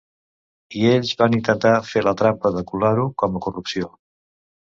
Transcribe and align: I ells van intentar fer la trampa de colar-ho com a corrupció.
I 0.77 0.85
ells 0.91 1.09
van 1.19 1.35
intentar 1.37 1.73
fer 1.89 2.03
la 2.07 2.13
trampa 2.21 2.51
de 2.57 2.63
colar-ho 2.73 3.05
com 3.25 3.37
a 3.37 3.43
corrupció. 3.47 3.91